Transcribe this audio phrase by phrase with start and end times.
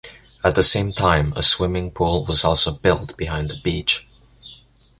[0.43, 4.07] At the same time a swimming pool was also built behind the beach.